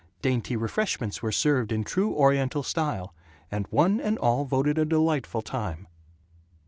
[0.23, 3.13] Dainty refreshments were served in true Oriental style,
[3.51, 5.85] and one and all voted a delightful time.